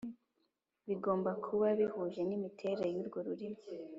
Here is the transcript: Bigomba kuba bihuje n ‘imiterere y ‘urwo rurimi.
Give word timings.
Bigomba 0.87 1.31
kuba 1.45 1.67
bihuje 1.79 2.21
n 2.29 2.31
‘imiterere 2.37 2.85
y 2.93 2.99
‘urwo 3.01 3.19
rurimi. 3.27 3.61